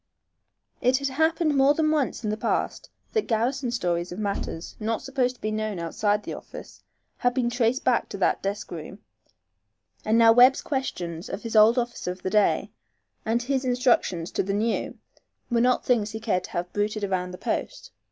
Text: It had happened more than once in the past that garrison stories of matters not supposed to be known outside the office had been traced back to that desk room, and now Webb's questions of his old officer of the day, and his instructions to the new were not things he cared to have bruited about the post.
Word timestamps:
It 0.81 0.97
had 0.97 1.09
happened 1.09 1.55
more 1.55 1.75
than 1.75 1.91
once 1.91 2.23
in 2.23 2.31
the 2.31 2.35
past 2.35 2.89
that 3.13 3.27
garrison 3.27 3.69
stories 3.69 4.11
of 4.11 4.17
matters 4.17 4.75
not 4.79 5.03
supposed 5.03 5.35
to 5.35 5.41
be 5.41 5.51
known 5.51 5.77
outside 5.77 6.23
the 6.23 6.33
office 6.33 6.81
had 7.17 7.35
been 7.35 7.51
traced 7.51 7.83
back 7.83 8.09
to 8.09 8.17
that 8.17 8.41
desk 8.41 8.71
room, 8.71 8.97
and 10.03 10.17
now 10.17 10.31
Webb's 10.31 10.63
questions 10.63 11.29
of 11.29 11.43
his 11.43 11.55
old 11.55 11.77
officer 11.77 12.09
of 12.11 12.23
the 12.23 12.31
day, 12.31 12.71
and 13.27 13.43
his 13.43 13.63
instructions 13.63 14.31
to 14.31 14.41
the 14.41 14.55
new 14.55 14.97
were 15.51 15.61
not 15.61 15.85
things 15.85 16.09
he 16.09 16.19
cared 16.19 16.45
to 16.45 16.49
have 16.53 16.73
bruited 16.73 17.03
about 17.03 17.31
the 17.31 17.37
post. 17.37 17.91